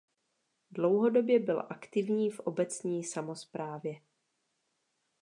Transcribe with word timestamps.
Dlouhodobě 0.71 1.39
byl 1.39 1.63
aktivní 1.69 2.31
v 2.31 2.39
obecní 2.39 3.03
samosprávě. 3.03 4.01